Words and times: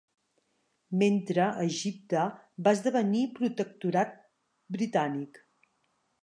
Mentre 1.01 1.49
Egipte 1.65 2.23
va 2.69 2.73
esdevenir 2.79 3.21
protectorat 3.41 4.17
britànic. 4.79 5.41